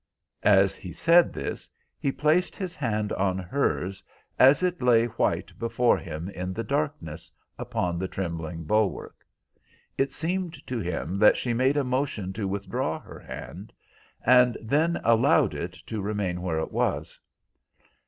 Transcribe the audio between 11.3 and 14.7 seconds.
she made a motion to withdraw her hand, and